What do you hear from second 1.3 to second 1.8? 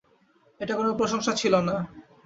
ছিল না।